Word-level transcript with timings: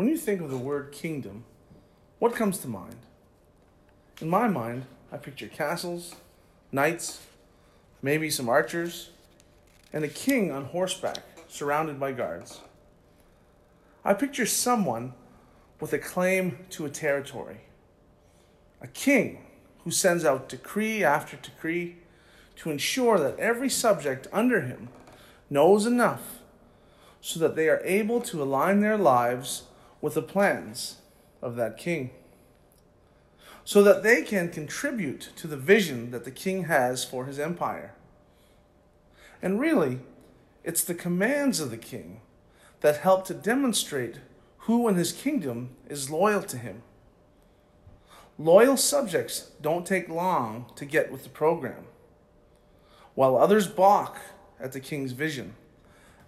When 0.00 0.08
you 0.08 0.16
think 0.16 0.40
of 0.40 0.48
the 0.48 0.56
word 0.56 0.92
kingdom, 0.92 1.44
what 2.20 2.34
comes 2.34 2.56
to 2.60 2.68
mind? 2.68 2.96
In 4.22 4.30
my 4.30 4.48
mind, 4.48 4.86
I 5.12 5.18
picture 5.18 5.46
castles, 5.46 6.14
knights, 6.72 7.20
maybe 8.00 8.30
some 8.30 8.48
archers, 8.48 9.10
and 9.92 10.02
a 10.02 10.08
king 10.08 10.50
on 10.50 10.64
horseback 10.64 11.18
surrounded 11.48 12.00
by 12.00 12.12
guards. 12.12 12.62
I 14.02 14.14
picture 14.14 14.46
someone 14.46 15.12
with 15.80 15.92
a 15.92 15.98
claim 15.98 16.60
to 16.70 16.86
a 16.86 16.88
territory, 16.88 17.60
a 18.80 18.86
king 18.86 19.44
who 19.84 19.90
sends 19.90 20.24
out 20.24 20.48
decree 20.48 21.04
after 21.04 21.36
decree 21.36 21.96
to 22.56 22.70
ensure 22.70 23.18
that 23.18 23.38
every 23.38 23.68
subject 23.68 24.28
under 24.32 24.62
him 24.62 24.88
knows 25.50 25.84
enough 25.84 26.38
so 27.20 27.38
that 27.38 27.54
they 27.54 27.68
are 27.68 27.82
able 27.84 28.22
to 28.22 28.42
align 28.42 28.80
their 28.80 28.96
lives 28.96 29.64
with 30.00 30.14
the 30.14 30.22
plans 30.22 30.96
of 31.42 31.56
that 31.56 31.76
king, 31.76 32.10
so 33.64 33.82
that 33.82 34.02
they 34.02 34.22
can 34.22 34.48
contribute 34.50 35.30
to 35.36 35.46
the 35.46 35.56
vision 35.56 36.10
that 36.10 36.24
the 36.24 36.30
king 36.30 36.64
has 36.64 37.04
for 37.04 37.26
his 37.26 37.38
empire. 37.38 37.94
And 39.42 39.60
really, 39.60 40.00
it's 40.64 40.84
the 40.84 40.94
commands 40.94 41.60
of 41.60 41.70
the 41.70 41.76
king 41.76 42.20
that 42.80 42.98
help 42.98 43.26
to 43.26 43.34
demonstrate 43.34 44.16
who 44.64 44.88
in 44.88 44.94
his 44.94 45.12
kingdom 45.12 45.70
is 45.88 46.10
loyal 46.10 46.42
to 46.42 46.58
him. 46.58 46.82
Loyal 48.38 48.76
subjects 48.76 49.50
don't 49.60 49.86
take 49.86 50.08
long 50.08 50.66
to 50.76 50.84
get 50.84 51.12
with 51.12 51.22
the 51.22 51.28
program, 51.28 51.84
while 53.14 53.36
others 53.36 53.66
balk 53.66 54.18
at 54.58 54.72
the 54.72 54.80
king's 54.80 55.12
vision, 55.12 55.54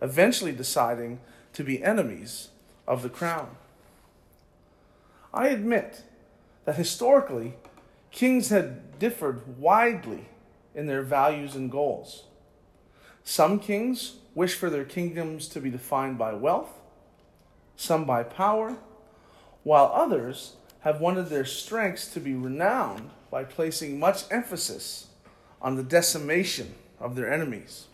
eventually 0.01 0.53
deciding 0.53 1.21
to 1.55 1.65
be 1.65 1.83
enemies 1.83 2.49
of 2.87 3.03
the 3.03 3.09
crown. 3.09 3.57
I 5.33 5.49
admit 5.49 6.03
that 6.65 6.77
historically, 6.77 7.55
kings 8.11 8.51
had 8.51 8.99
differed 8.99 9.59
widely 9.59 10.29
in 10.75 10.87
their 10.87 11.03
values 11.03 11.55
and 11.55 11.71
goals. 11.71 12.25
Some 13.25 13.59
kings 13.59 14.17
wish 14.35 14.55
for 14.55 14.71
their 14.71 14.85
kingdoms 14.85 15.49
to 15.49 15.61
be 15.61 15.71
defined 15.71 16.19
by 16.19 16.35
wealth, 16.35 16.71
some 17.77 18.05
by 18.05 18.23
power, 18.23 18.77
while 19.63 19.93
others 19.95 20.57
have 20.81 21.01
wanted 21.01 21.29
their 21.29 21.45
strengths 21.45 22.13
to 22.13 22.21
be 22.21 22.35
renowned 22.35 23.11
by 23.31 23.45
placing 23.45 23.99
much 23.99 24.25
emphasis 24.31 25.07
on 25.61 25.77
the 25.77 25.83
decimation 25.83 26.75
of 26.99 27.15
their 27.15 27.33
enemies. 27.33 27.87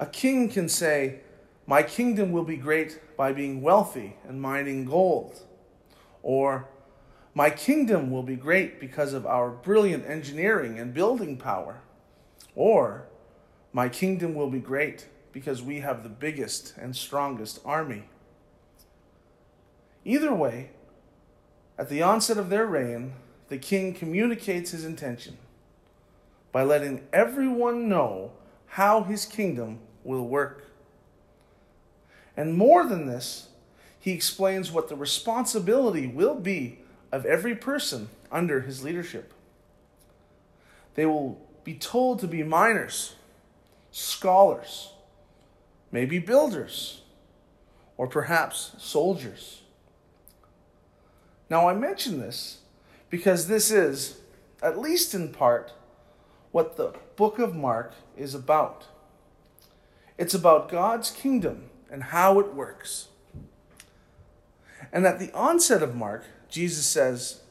A 0.00 0.06
king 0.06 0.48
can 0.48 0.68
say, 0.68 1.20
My 1.66 1.82
kingdom 1.82 2.32
will 2.32 2.44
be 2.44 2.56
great 2.56 3.00
by 3.16 3.32
being 3.32 3.62
wealthy 3.62 4.16
and 4.26 4.40
mining 4.40 4.84
gold. 4.84 5.42
Or, 6.22 6.68
My 7.34 7.50
kingdom 7.50 8.10
will 8.10 8.22
be 8.22 8.36
great 8.36 8.80
because 8.80 9.12
of 9.12 9.26
our 9.26 9.50
brilliant 9.50 10.04
engineering 10.06 10.78
and 10.78 10.92
building 10.92 11.36
power. 11.36 11.82
Or, 12.54 13.06
My 13.72 13.88
kingdom 13.88 14.34
will 14.34 14.50
be 14.50 14.60
great 14.60 15.06
because 15.32 15.62
we 15.62 15.80
have 15.80 16.02
the 16.02 16.08
biggest 16.08 16.74
and 16.76 16.94
strongest 16.94 17.60
army. 17.64 18.04
Either 20.04 20.34
way, 20.34 20.70
at 21.78 21.88
the 21.88 22.02
onset 22.02 22.36
of 22.36 22.50
their 22.50 22.66
reign, 22.66 23.14
the 23.48 23.58
king 23.58 23.94
communicates 23.94 24.72
his 24.72 24.84
intention 24.84 25.38
by 26.50 26.62
letting 26.62 27.06
everyone 27.12 27.88
know 27.88 28.32
how 28.66 29.02
his 29.04 29.24
kingdom 29.24 29.78
will 30.04 30.26
work. 30.26 30.71
And 32.36 32.54
more 32.54 32.84
than 32.84 33.06
this, 33.06 33.48
he 33.98 34.12
explains 34.12 34.72
what 34.72 34.88
the 34.88 34.96
responsibility 34.96 36.06
will 36.06 36.34
be 36.34 36.78
of 37.10 37.26
every 37.26 37.54
person 37.54 38.08
under 38.30 38.62
his 38.62 38.82
leadership. 38.82 39.32
They 40.94 41.06
will 41.06 41.40
be 41.64 41.74
told 41.74 42.18
to 42.20 42.26
be 42.26 42.42
miners, 42.42 43.14
scholars, 43.90 44.92
maybe 45.90 46.18
builders, 46.18 47.02
or 47.96 48.06
perhaps 48.06 48.72
soldiers. 48.78 49.62
Now, 51.48 51.68
I 51.68 51.74
mention 51.74 52.18
this 52.18 52.58
because 53.10 53.46
this 53.46 53.70
is, 53.70 54.20
at 54.62 54.78
least 54.78 55.14
in 55.14 55.32
part, 55.32 55.72
what 56.50 56.76
the 56.76 56.94
book 57.16 57.38
of 57.38 57.54
Mark 57.54 57.94
is 58.16 58.34
about. 58.34 58.86
It's 60.16 60.34
about 60.34 60.70
God's 60.70 61.10
kingdom 61.10 61.70
and 61.92 62.04
how 62.04 62.40
it 62.40 62.54
works. 62.54 63.08
And 64.92 65.06
at 65.06 65.20
the 65.20 65.30
onset 65.32 65.82
of 65.82 65.94
Mark, 65.94 66.24
Jesus 66.48 66.86
says, 66.86 67.42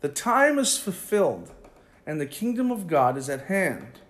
The 0.00 0.08
time 0.08 0.58
is 0.58 0.76
fulfilled 0.76 1.52
and 2.06 2.20
the 2.20 2.26
kingdom 2.26 2.70
of 2.70 2.88
God 2.88 3.16
is 3.16 3.30
at 3.30 3.46
hand. 3.46 4.00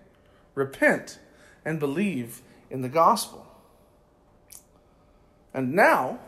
Repent 0.55 1.19
and 1.63 1.79
believe 1.79 2.41
in 2.69 2.81
the 2.81 2.89
gospel. 2.89 3.45
And 5.53 5.73
now, 5.73 6.19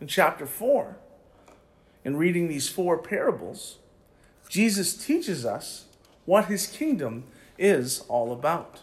in 0.00 0.06
chapter 0.06 0.46
4, 0.46 0.96
in 2.04 2.16
reading 2.16 2.48
these 2.48 2.68
four 2.68 2.98
parables, 2.98 3.78
Jesus 4.48 4.96
teaches 4.96 5.44
us 5.44 5.86
what 6.24 6.46
his 6.46 6.66
kingdom 6.66 7.24
is 7.58 8.04
all 8.08 8.32
about 8.32 8.80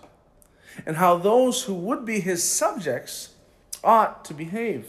and 0.86 0.98
how 0.98 1.18
those 1.18 1.64
who 1.64 1.74
would 1.74 2.06
be 2.06 2.20
his 2.20 2.44
subjects 2.44 3.35
ought 3.86 4.26
to 4.26 4.34
behave. 4.34 4.88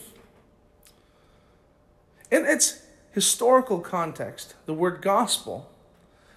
In 2.29 2.45
its 2.45 2.81
historical 3.11 3.79
context, 3.79 4.55
the 4.65 4.73
word 4.73 5.01
gospel 5.01 5.69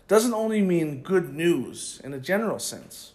doesn't 0.07 0.35
only 0.35 0.61
mean 0.61 1.03
good 1.03 1.35
news 1.35 2.01
in 2.05 2.13
a 2.13 2.21
general 2.21 2.59
sense. 2.59 3.13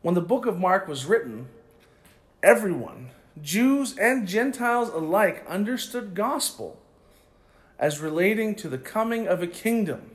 When 0.00 0.14
the 0.14 0.20
book 0.20 0.46
of 0.46 0.58
Mark 0.58 0.88
was 0.88 1.06
written, 1.06 1.48
everyone, 2.42 3.10
Jews 3.40 3.96
and 3.96 4.26
Gentiles 4.26 4.88
alike, 4.88 5.44
understood 5.48 6.14
gospel 6.14 6.80
as 7.78 8.00
relating 8.00 8.54
to 8.56 8.68
the 8.68 8.78
coming 8.78 9.26
of 9.26 9.42
a 9.42 9.46
kingdom 9.46 10.10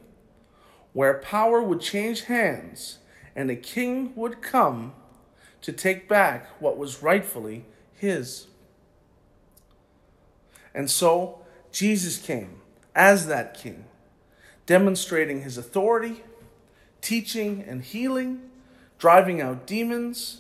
where 0.94 1.16
power 1.16 1.62
would 1.62 1.82
change 1.82 2.24
hands 2.24 3.00
and 3.36 3.50
a 3.50 3.56
king 3.56 4.14
would 4.16 4.42
come 4.42 4.94
to 5.68 5.74
take 5.74 6.08
back 6.08 6.48
what 6.62 6.78
was 6.78 7.04
rightfully 7.04 7.66
his. 7.94 8.48
And 10.74 10.90
so 10.90 11.40
Jesus 11.74 12.18
came 12.20 12.62
as 12.96 13.28
that 13.28 13.54
king, 13.54 13.84
demonstrating 14.66 15.42
his 15.42 15.58
authority, 15.58 16.24
teaching 17.02 17.66
and 17.68 17.84
healing, 17.84 18.50
driving 18.98 19.42
out 19.42 19.68
demons, 19.68 20.40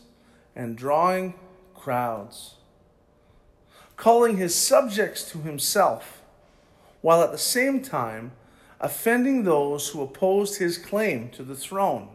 and 0.55 0.77
drawing 0.77 1.33
crowds, 1.75 2.55
calling 3.97 4.37
his 4.37 4.55
subjects 4.55 5.29
to 5.31 5.39
himself 5.39 6.21
while 7.01 7.21
at 7.21 7.33
the 7.33 7.37
same 7.37 7.81
time 7.81 8.31
offending 8.79 9.43
those 9.43 9.89
who 9.89 10.01
opposed 10.01 10.57
his 10.57 10.77
claim 10.77 11.27
to 11.31 11.43
the 11.43 11.53
throne 11.53 12.07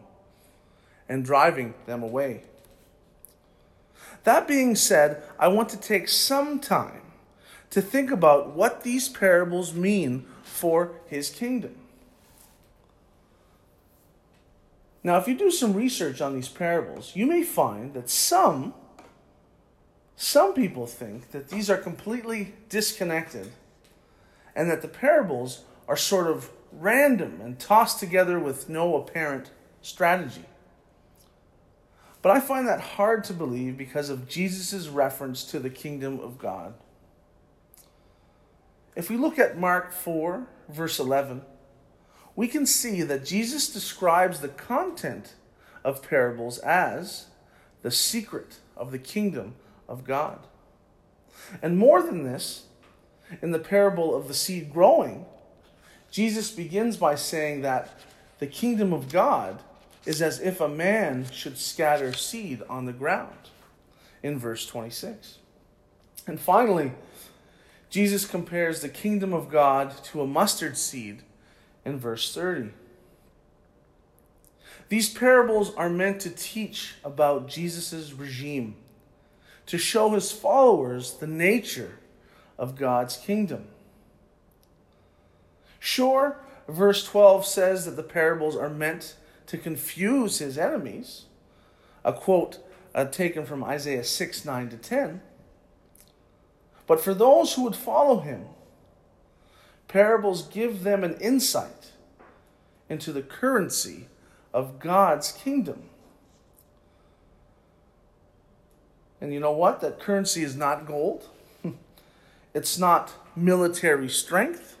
and 1.07 1.23
driving 1.23 1.75
them 1.85 2.01
away. 2.01 2.45
That 4.23 4.47
being 4.47 4.75
said, 4.75 5.23
I 5.37 5.47
want 5.49 5.69
to 5.69 5.77
take 5.77 6.07
some 6.07 6.59
time 6.59 7.01
to 7.69 7.81
think 7.81 8.11
about 8.11 8.55
what 8.55 8.83
these 8.83 9.09
parables 9.09 9.73
mean 9.73 10.25
for 10.43 10.93
his 11.07 11.29
kingdom. 11.29 11.75
Now, 15.03 15.17
if 15.17 15.27
you 15.27 15.35
do 15.35 15.51
some 15.51 15.73
research 15.73 16.21
on 16.21 16.33
these 16.33 16.47
parables, 16.47 17.15
you 17.15 17.25
may 17.25 17.43
find 17.43 17.93
that 17.93 18.09
some 18.09 18.73
some 20.15 20.53
people 20.53 20.85
think 20.85 21.31
that 21.31 21.49
these 21.49 21.69
are 21.69 21.77
completely 21.77 22.53
disconnected 22.69 23.51
and 24.55 24.69
that 24.69 24.81
the 24.81 24.87
parables 24.87 25.63
are 25.87 25.97
sort 25.97 26.27
of 26.27 26.49
random 26.71 27.41
and 27.41 27.59
tossed 27.59 27.99
together 27.99 28.39
with 28.39 28.69
no 28.69 28.95
apparent 28.95 29.49
strategy. 29.81 30.45
But 32.23 32.31
I 32.31 32.39
find 32.39 32.65
that 32.69 32.79
hard 32.79 33.25
to 33.25 33.33
believe 33.33 33.77
because 33.77 34.09
of 34.09 34.29
Jesus' 34.29 34.87
reference 34.87 35.43
to 35.43 35.59
the 35.59 35.69
kingdom 35.69 36.21
of 36.21 36.39
God. 36.39 36.73
If 38.95 39.09
we 39.09 39.17
look 39.17 39.37
at 39.37 39.59
Mark 39.59 39.91
4, 39.91 40.47
verse 40.69 40.99
11, 40.99 41.41
we 42.33 42.47
can 42.47 42.65
see 42.65 43.01
that 43.01 43.25
Jesus 43.25 43.67
describes 43.67 44.39
the 44.39 44.47
content 44.47 45.33
of 45.83 46.07
parables 46.07 46.59
as 46.59 47.25
the 47.81 47.91
secret 47.91 48.59
of 48.77 48.91
the 48.91 48.99
kingdom 48.99 49.55
of 49.89 50.05
God. 50.05 50.39
And 51.61 51.77
more 51.77 52.01
than 52.01 52.23
this, 52.23 52.67
in 53.41 53.51
the 53.51 53.59
parable 53.59 54.15
of 54.15 54.29
the 54.29 54.33
seed 54.33 54.71
growing, 54.71 55.25
Jesus 56.09 56.51
begins 56.51 56.95
by 56.95 57.15
saying 57.15 57.63
that 57.63 57.99
the 58.39 58.47
kingdom 58.47 58.93
of 58.93 59.11
God 59.11 59.61
is 60.05 60.21
as 60.21 60.39
if 60.39 60.59
a 60.59 60.67
man 60.67 61.25
should 61.31 61.57
scatter 61.57 62.13
seed 62.13 62.61
on 62.69 62.85
the 62.85 62.93
ground 62.93 63.49
in 64.21 64.37
verse 64.37 64.65
26. 64.65 65.37
And 66.27 66.39
finally, 66.39 66.91
Jesus 67.89 68.25
compares 68.25 68.81
the 68.81 68.89
kingdom 68.89 69.33
of 69.33 69.49
God 69.49 70.03
to 70.05 70.21
a 70.21 70.27
mustard 70.27 70.77
seed 70.77 71.21
in 71.85 71.99
verse 71.99 72.33
30. 72.33 72.71
These 74.89 75.13
parables 75.13 75.73
are 75.75 75.89
meant 75.89 76.21
to 76.21 76.29
teach 76.29 76.95
about 77.03 77.47
Jesus' 77.47 78.13
regime, 78.13 78.75
to 79.65 79.77
show 79.77 80.09
his 80.11 80.31
followers 80.31 81.13
the 81.13 81.27
nature 81.27 81.99
of 82.57 82.75
God's 82.75 83.17
kingdom. 83.17 83.67
Sure, 85.79 86.37
verse 86.67 87.03
12 87.05 87.45
says 87.45 87.85
that 87.85 87.95
the 87.95 88.03
parables 88.03 88.55
are 88.55 88.69
meant 88.69 89.15
to 89.47 89.57
confuse 89.57 90.39
his 90.39 90.57
enemies, 90.57 91.25
a 92.03 92.13
quote 92.13 92.59
uh, 92.95 93.05
taken 93.05 93.45
from 93.45 93.63
Isaiah 93.63 94.03
6 94.03 94.45
9 94.45 94.69
to 94.69 94.77
10. 94.77 95.21
But 96.85 97.01
for 97.01 97.13
those 97.13 97.53
who 97.53 97.63
would 97.63 97.75
follow 97.75 98.19
him, 98.19 98.45
parables 99.87 100.43
give 100.43 100.83
them 100.83 101.03
an 101.03 101.15
insight 101.19 101.91
into 102.89 103.11
the 103.11 103.21
currency 103.21 104.07
of 104.53 104.79
God's 104.79 105.31
kingdom. 105.31 105.83
And 109.21 109.33
you 109.33 109.39
know 109.39 109.53
what? 109.53 109.79
That 109.79 109.99
currency 109.99 110.43
is 110.43 110.55
not 110.55 110.85
gold, 110.85 111.29
it's 112.53 112.77
not 112.77 113.13
military 113.35 114.09
strength. 114.09 114.77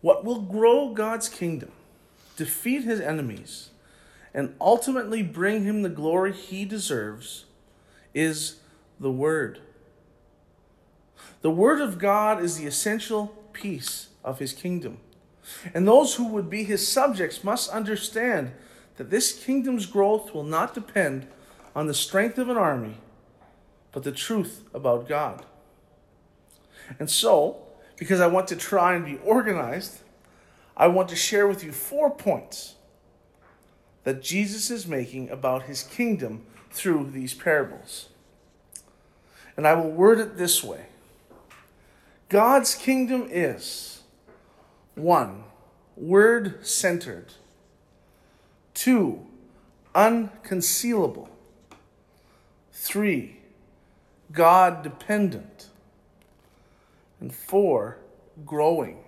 What 0.00 0.24
will 0.24 0.40
grow 0.40 0.90
God's 0.90 1.28
kingdom, 1.28 1.72
defeat 2.36 2.84
his 2.84 3.00
enemies, 3.00 3.70
and 4.32 4.54
ultimately 4.60 5.22
bring 5.22 5.64
him 5.64 5.82
the 5.82 5.88
glory 5.88 6.32
he 6.32 6.64
deserves 6.64 7.46
is 8.14 8.56
the 9.00 9.10
Word. 9.10 9.60
The 11.42 11.50
Word 11.50 11.80
of 11.80 11.98
God 11.98 12.42
is 12.42 12.56
the 12.56 12.66
essential 12.66 13.28
piece 13.52 14.08
of 14.24 14.38
his 14.38 14.52
kingdom. 14.52 14.98
And 15.74 15.86
those 15.86 16.16
who 16.16 16.28
would 16.28 16.50
be 16.50 16.64
his 16.64 16.86
subjects 16.86 17.42
must 17.42 17.70
understand 17.70 18.52
that 18.96 19.10
this 19.10 19.32
kingdom's 19.32 19.86
growth 19.86 20.34
will 20.34 20.44
not 20.44 20.74
depend 20.74 21.26
on 21.74 21.86
the 21.86 21.94
strength 21.94 22.38
of 22.38 22.48
an 22.48 22.56
army, 22.56 22.98
but 23.92 24.02
the 24.02 24.12
truth 24.12 24.64
about 24.74 25.08
God. 25.08 25.46
And 26.98 27.10
so, 27.10 27.62
because 27.98 28.20
I 28.20 28.28
want 28.28 28.48
to 28.48 28.56
try 28.56 28.94
and 28.94 29.04
be 29.04 29.18
organized, 29.24 30.00
I 30.76 30.86
want 30.86 31.08
to 31.08 31.16
share 31.16 31.46
with 31.46 31.64
you 31.64 31.72
four 31.72 32.10
points 32.10 32.76
that 34.04 34.22
Jesus 34.22 34.70
is 34.70 34.86
making 34.86 35.28
about 35.30 35.64
his 35.64 35.82
kingdom 35.82 36.46
through 36.70 37.10
these 37.10 37.34
parables. 37.34 38.08
And 39.56 39.66
I 39.66 39.74
will 39.74 39.90
word 39.90 40.20
it 40.20 40.38
this 40.38 40.62
way. 40.62 40.86
God's 42.28 42.74
kingdom 42.74 43.26
is 43.30 44.02
one, 44.94 45.44
word 45.96 46.64
centered, 46.66 47.34
two, 48.74 49.26
unconcealable, 49.94 51.28
three, 52.72 53.38
God 54.30 54.82
dependent, 54.82 55.68
and 57.20 57.34
four, 57.34 57.98
growing. 58.44 58.98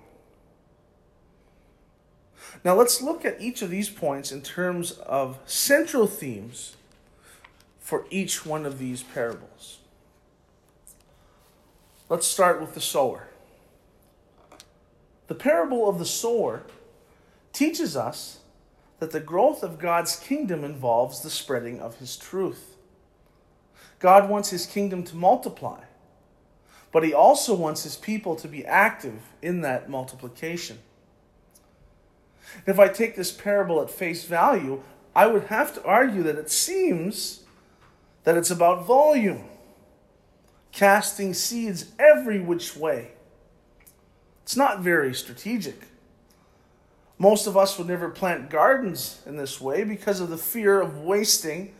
Now 2.64 2.74
let's 2.74 3.00
look 3.00 3.24
at 3.24 3.40
each 3.40 3.62
of 3.62 3.70
these 3.70 3.88
points 3.88 4.32
in 4.32 4.42
terms 4.42 4.92
of 4.92 5.38
central 5.46 6.06
themes 6.06 6.76
for 7.78 8.06
each 8.10 8.44
one 8.44 8.66
of 8.66 8.78
these 8.78 9.02
parables. 9.02 9.78
Let's 12.08 12.26
start 12.26 12.60
with 12.60 12.74
the 12.74 12.80
sower. 12.80 13.28
The 15.28 15.34
parable 15.34 15.88
of 15.88 15.98
the 15.98 16.06
sower 16.06 16.64
teaches 17.52 17.96
us 17.96 18.40
that 18.98 19.12
the 19.12 19.20
growth 19.20 19.62
of 19.62 19.78
God's 19.78 20.16
kingdom 20.16 20.64
involves 20.64 21.20
the 21.20 21.30
spreading 21.30 21.80
of 21.80 21.98
his 21.98 22.16
truth. 22.16 22.76
God 23.98 24.28
wants 24.28 24.50
his 24.50 24.66
kingdom 24.66 25.04
to 25.04 25.16
multiply, 25.16 25.80
but 26.92 27.04
he 27.04 27.14
also 27.14 27.54
wants 27.54 27.84
his 27.84 27.96
people 27.96 28.36
to 28.36 28.48
be 28.48 28.64
active 28.66 29.20
in 29.42 29.60
that 29.60 29.88
multiplication. 29.88 30.78
If 32.66 32.78
I 32.78 32.88
take 32.88 33.16
this 33.16 33.30
parable 33.30 33.80
at 33.80 33.90
face 33.90 34.24
value, 34.24 34.82
I 35.14 35.26
would 35.26 35.44
have 35.44 35.74
to 35.74 35.84
argue 35.84 36.22
that 36.24 36.36
it 36.36 36.50
seems 36.50 37.44
that 38.24 38.36
it's 38.36 38.50
about 38.50 38.86
volume, 38.86 39.44
casting 40.72 41.32
seeds 41.34 41.86
every 41.98 42.40
which 42.40 42.76
way. 42.76 43.12
It's 44.42 44.56
not 44.56 44.80
very 44.80 45.14
strategic. 45.14 45.82
Most 47.18 47.46
of 47.46 47.56
us 47.56 47.78
would 47.78 47.86
never 47.86 48.08
plant 48.08 48.50
gardens 48.50 49.20
in 49.26 49.36
this 49.36 49.60
way 49.60 49.84
because 49.84 50.20
of 50.20 50.30
the 50.30 50.38
fear 50.38 50.80
of 50.80 50.98
wasting 50.98 51.74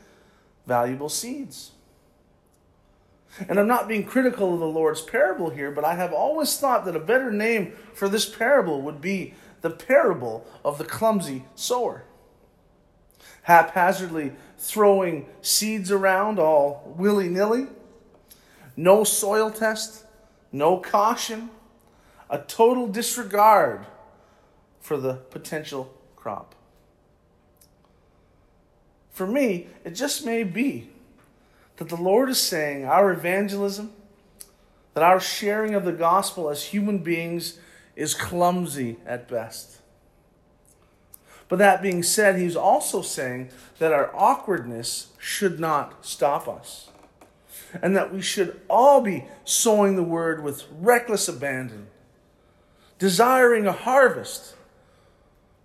valuable 0.67 1.09
seeds. 1.09 1.73
And 3.49 3.59
I'm 3.59 3.69
not 3.69 3.89
being 3.89 4.05
critical 4.05 4.55
of 4.55 4.61
the 4.61 4.67
Lord's 4.67 5.01
parable 5.01 5.51
here, 5.51 5.71
but 5.71 5.85
I 5.85 5.95
have 5.95 6.13
always 6.13 6.59
thought 6.59 6.85
that 6.85 6.97
a 6.97 7.01
better 7.01 7.31
name 7.31 7.73
for 7.95 8.09
this 8.09 8.29
parable 8.29 8.83
would 8.83 9.01
be 9.01 9.35
the 9.61 9.71
parable 9.71 10.47
of 10.65 10.79
the 10.79 10.85
clumsy 10.85 11.45
sower. 11.55 12.05
Haphazardly 13.43 14.33
throwing 14.59 15.27
seeds 15.41 15.91
around 15.91 16.39
all 16.39 16.93
willy 16.97 17.29
nilly, 17.29 17.67
no 18.77 19.05
soil 19.05 19.51
test, 19.51 20.05
no 20.53 20.79
caution, 20.79 21.51
a 22.29 22.39
total 22.39 22.87
disregard 22.87 23.87
for 24.81 24.97
the 24.97 25.15
potential 25.15 25.95
crop. 26.17 26.55
For 29.11 29.27
me, 29.27 29.69
it 29.85 29.91
just 29.91 30.25
may 30.25 30.45
be 30.45 30.91
that 31.81 31.89
the 31.89 31.97
Lord 31.97 32.29
is 32.29 32.39
saying 32.39 32.85
our 32.85 33.11
evangelism, 33.11 33.95
that 34.93 35.03
our 35.03 35.19
sharing 35.19 35.75
of 35.75 35.87
the 35.87 35.93
gospel 35.93 36.51
as 36.51 36.65
human 36.65 36.99
beings 36.99 37.59
is 37.97 38.13
clumsy 38.13 38.99
at 39.07 39.27
best. 39.29 39.79
But 41.49 41.59
that 41.59 41.81
being 41.81 42.03
said, 42.03 42.37
he's 42.37 42.55
also 42.55 43.01
saying 43.01 43.49
that 43.79 43.95
our 43.95 44.15
awkwardness 44.15 45.09
should 45.19 45.59
not 45.59 46.05
stop 46.05 46.47
us. 46.47 46.91
And 47.81 47.97
that 47.97 48.13
we 48.13 48.21
should 48.21 48.61
all 48.69 49.01
be 49.01 49.25
sowing 49.47 49.97
the 49.97 50.03
word 50.03 50.45
with 50.45 50.67
reckless 50.71 51.29
abandon, 51.29 51.87
desiring 52.99 53.67
a 53.67 53.73
harvest 53.73 54.55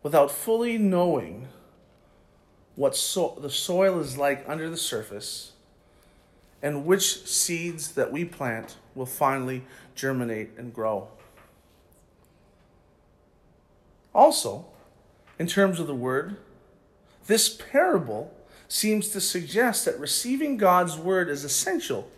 without 0.01 0.32
fully 0.32 0.78
knowing 0.78 1.50
what 2.75 2.96
so- 2.96 3.38
the 3.42 3.50
soil 3.50 4.00
is 4.00 4.18
like 4.18 4.46
under 4.48 4.70
the 4.70 4.78
surface 4.78 5.51
and 6.65 6.84
which 6.84 7.27
seeds 7.27 7.91
that 7.91 8.12
we 8.12 8.25
plant 8.25 8.77
will 8.95 9.05
finally 9.05 9.63
germinate 9.93 10.50
and 10.57 10.74
grow. 10.74 11.07
Also, 14.15 14.65
in 15.38 15.45
terms 15.45 15.79
of 15.79 15.86
the 15.86 15.93
word, 15.93 16.38
this 17.27 17.50
parable 17.50 18.36
seems 18.67 19.10
to 19.10 19.22
suggest 19.22 19.86
that 19.86 20.00
receiving 20.00 20.57
God's 20.57 20.98
word 20.98 21.29
is 21.29 21.43
essential 21.43 22.10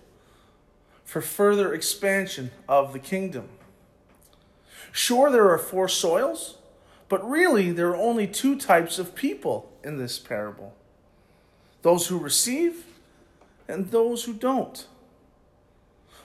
for 1.03 1.19
further 1.19 1.73
expansion 1.73 2.51
of 2.69 2.93
the 2.93 2.99
kingdom. 2.99 3.49
Sure, 4.93 5.29
there 5.29 5.51
are 5.51 5.57
four 5.57 5.89
soils, 5.89 6.57
but 7.09 7.29
really 7.29 7.73
there 7.73 7.89
are 7.89 7.97
only 7.97 8.25
two 8.25 8.57
types 8.57 8.97
of 8.97 9.13
people 9.13 9.69
in 9.83 9.97
this 9.97 10.17
parable 10.17 10.73
those 11.81 12.07
who 12.07 12.17
receive 12.17 12.85
and 13.67 13.91
those 13.91 14.23
who 14.23 14.33
don't. 14.33 14.85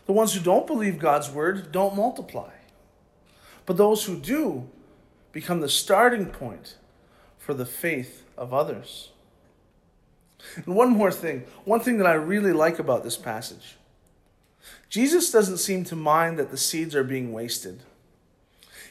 The 0.07 0.13
ones 0.13 0.35
who 0.35 0.41
don't 0.41 0.67
believe 0.67 0.99
God's 0.99 1.31
word 1.31 1.71
don't 1.73 1.97
multiply, 1.97 2.51
but 3.67 3.77
those 3.77 4.05
who 4.05 4.17
do 4.17 4.69
become 5.31 5.61
the 5.61 5.69
starting 5.69 6.27
point 6.27 6.77
for 7.39 7.55
the 7.55 7.67
faith 7.67 8.25
of 8.37 8.53
others. 8.53 9.11
And 10.57 10.75
one 10.75 10.91
more 10.91 11.13
thing, 11.13 11.45
one 11.65 11.81
thing 11.81 11.99
that 11.99 12.07
I 12.07 12.15
really 12.15 12.53
like 12.53 12.79
about 12.79 13.05
this 13.05 13.17
passage 13.17 13.77
Jesus 14.89 15.33
doesn't 15.33 15.59
seem 15.59 15.85
to 15.85 15.97
mind 15.97 16.39
that 16.39 16.51
the 16.51 16.57
seeds 16.57 16.95
are 16.95 17.05
being 17.05 17.33
wasted. 17.33 17.83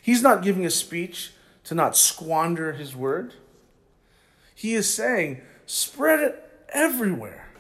He's 0.02 0.22
not 0.22 0.42
giving 0.42 0.66
a 0.66 0.72
speech 0.72 1.32
to 1.66 1.76
not 1.76 1.96
squander 1.96 2.74
his 2.74 2.96
word. 2.96 3.36
He 4.56 4.74
is 4.74 4.92
saying, 4.92 5.42
spread 5.66 6.20
it 6.20 6.66
everywhere. 6.70 7.51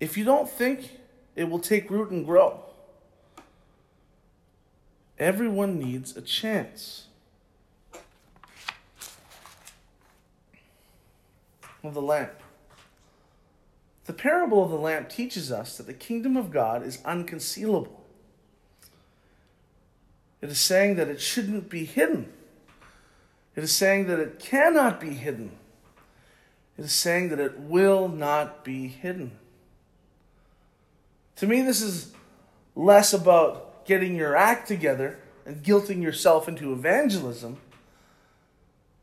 If 0.00 0.16
you 0.16 0.24
don't 0.24 0.48
think 0.48 0.98
it 1.36 1.48
will 1.48 1.58
take 1.60 1.90
root 1.90 2.10
and 2.10 2.24
grow, 2.24 2.64
Everyone 5.20 5.78
needs 5.78 6.16
a 6.16 6.22
chance. 6.22 7.06
Of 11.84 11.92
the 11.92 12.00
lamp. 12.00 12.32
The 14.06 14.14
parable 14.14 14.64
of 14.64 14.70
the 14.70 14.78
lamp 14.78 15.10
teaches 15.10 15.52
us 15.52 15.76
that 15.76 15.86
the 15.86 15.92
kingdom 15.92 16.38
of 16.38 16.50
God 16.50 16.82
is 16.82 16.98
unconcealable. 16.98 18.00
It 20.40 20.48
is 20.48 20.58
saying 20.58 20.96
that 20.96 21.08
it 21.08 21.20
shouldn't 21.20 21.68
be 21.68 21.84
hidden. 21.84 22.32
It 23.54 23.62
is 23.62 23.72
saying 23.72 24.06
that 24.06 24.18
it 24.18 24.38
cannot 24.38 25.00
be 25.00 25.10
hidden. 25.10 25.52
It 26.78 26.86
is 26.86 26.92
saying 26.92 27.28
that 27.28 27.40
it 27.40 27.58
will 27.58 28.08
not 28.08 28.64
be 28.64 28.88
hidden. 28.88 29.32
To 31.40 31.46
me, 31.46 31.62
this 31.62 31.80
is 31.80 32.12
less 32.76 33.14
about 33.14 33.86
getting 33.86 34.14
your 34.14 34.36
act 34.36 34.68
together 34.68 35.18
and 35.46 35.62
guilting 35.62 36.02
yourself 36.02 36.48
into 36.48 36.74
evangelism, 36.74 37.56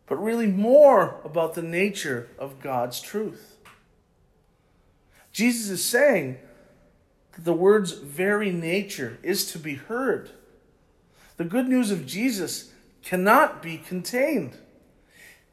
but 0.06 0.18
really 0.18 0.46
more 0.46 1.20
about 1.26 1.56
the 1.56 1.64
nature 1.64 2.30
of 2.38 2.62
God's 2.62 3.02
truth. 3.02 3.58
Jesus 5.32 5.72
is 5.72 5.84
saying 5.84 6.38
that 7.32 7.44
the 7.44 7.54
word's 7.54 7.94
very 7.94 8.52
nature 8.52 9.18
is 9.24 9.52
to 9.54 9.58
be 9.58 9.74
heard. 9.74 10.30
The 11.38 11.44
good 11.44 11.68
news 11.68 11.90
of 11.90 12.06
Jesus 12.06 12.72
cannot 13.02 13.64
be 13.64 13.80
contained. 13.80 14.60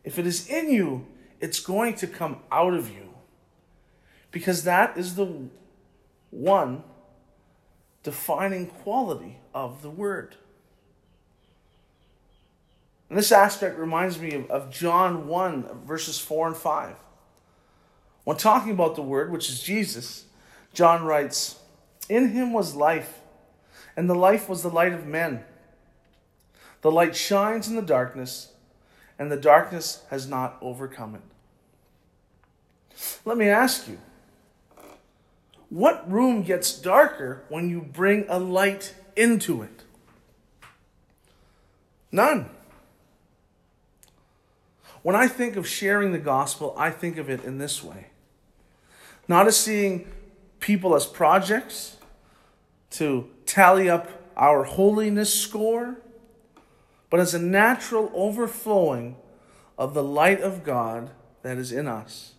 If 0.04 0.18
it 0.18 0.26
is 0.26 0.46
in 0.50 0.70
you, 0.70 1.06
it's 1.40 1.60
going 1.60 1.94
to 1.94 2.06
come 2.06 2.40
out 2.52 2.74
of 2.74 2.90
you. 2.90 3.14
Because 4.30 4.64
that 4.64 4.98
is 4.98 5.14
the 5.14 5.48
one 6.34 6.82
defining 8.02 8.66
quality 8.66 9.38
of 9.54 9.82
the 9.82 9.90
Word. 9.90 10.36
And 13.08 13.16
this 13.16 13.30
aspect 13.30 13.78
reminds 13.78 14.18
me 14.18 14.34
of, 14.34 14.50
of 14.50 14.70
John 14.70 15.28
1, 15.28 15.84
verses 15.86 16.18
4 16.18 16.48
and 16.48 16.56
5. 16.56 16.96
When 18.24 18.36
talking 18.36 18.72
about 18.72 18.96
the 18.96 19.02
Word, 19.02 19.30
which 19.30 19.48
is 19.48 19.62
Jesus, 19.62 20.24
John 20.72 21.04
writes, 21.04 21.60
In 22.08 22.30
him 22.30 22.52
was 22.52 22.74
life, 22.74 23.20
and 23.96 24.10
the 24.10 24.14
life 24.14 24.48
was 24.48 24.62
the 24.62 24.70
light 24.70 24.92
of 24.92 25.06
men. 25.06 25.44
The 26.82 26.90
light 26.90 27.14
shines 27.14 27.68
in 27.68 27.76
the 27.76 27.82
darkness, 27.82 28.52
and 29.18 29.30
the 29.30 29.36
darkness 29.36 30.02
has 30.10 30.26
not 30.26 30.58
overcome 30.60 31.14
it. 31.14 31.22
Let 33.24 33.38
me 33.38 33.48
ask 33.48 33.86
you 33.88 33.98
what 35.75 36.09
room 36.09 36.43
gets 36.43 36.73
darker 36.73 37.43
when 37.49 37.69
you 37.69 37.81
bring 37.81 38.25
a 38.28 38.38
light 38.38 38.95
into 39.16 39.61
it? 39.61 39.83
None. 42.12 42.49
When 45.02 45.16
I 45.16 45.26
think 45.26 45.57
of 45.57 45.66
sharing 45.66 46.12
the 46.12 46.19
gospel, 46.19 46.76
I 46.78 46.90
think 46.90 47.19
of 47.19 47.28
it 47.28 47.45
in 47.45 47.59
this 47.59 47.83
way 47.83 48.07
not 49.26 49.49
as 49.49 49.57
seeing 49.57 50.07
people 50.61 50.95
as 50.95 51.07
projects 51.07 51.97
to 52.90 53.28
tally 53.47 53.88
up 53.88 54.09
our 54.37 54.64
holiness 54.64 55.33
score, 55.33 55.97
but 57.11 57.19
as 57.19 57.35
a 57.35 57.38
natural 57.38 58.12
overflowing 58.14 59.16
of 59.78 59.95
the 59.95 60.04
light 60.04 60.40
of 60.40 60.62
God 60.62 61.11
that 61.43 61.57
is 61.57 61.73
in 61.73 61.88
us. 61.88 62.33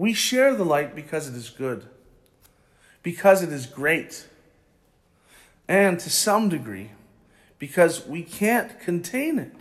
We 0.00 0.14
share 0.14 0.54
the 0.54 0.64
light 0.64 0.96
because 0.96 1.28
it 1.28 1.34
is 1.34 1.50
good, 1.50 1.84
because 3.02 3.42
it 3.42 3.52
is 3.52 3.66
great, 3.66 4.26
and 5.68 6.00
to 6.00 6.08
some 6.08 6.48
degree, 6.48 6.92
because 7.58 8.06
we 8.06 8.22
can't 8.22 8.80
contain 8.80 9.38
it. 9.38 9.52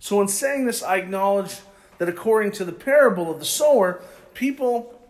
So, 0.00 0.20
in 0.20 0.26
saying 0.26 0.66
this, 0.66 0.82
I 0.82 0.96
acknowledge 0.96 1.60
that 1.98 2.08
according 2.08 2.50
to 2.54 2.64
the 2.64 2.72
parable 2.72 3.30
of 3.30 3.38
the 3.38 3.44
sower, 3.44 4.02
people 4.34 5.00